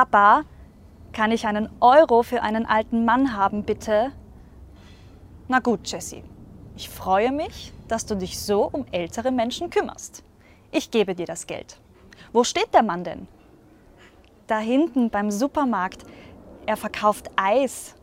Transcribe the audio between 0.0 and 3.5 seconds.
Papa, kann ich einen Euro für einen alten Mann